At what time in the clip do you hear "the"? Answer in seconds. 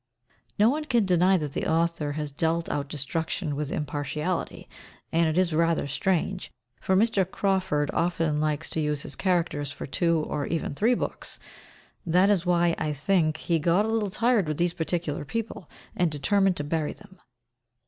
1.53-1.67